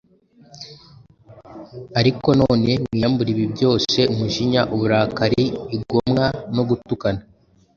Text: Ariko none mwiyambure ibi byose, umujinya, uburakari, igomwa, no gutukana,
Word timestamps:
Ariko 1.99 2.29
none 2.41 2.69
mwiyambure 2.83 3.29
ibi 3.35 3.45
byose, 3.53 3.99
umujinya, 4.13 4.61
uburakari, 4.73 5.43
igomwa, 5.77 6.25
no 6.55 6.63
gutukana, 6.69 7.21